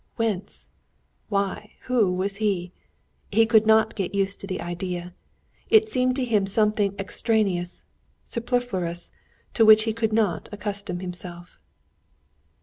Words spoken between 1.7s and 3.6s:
who was he?... He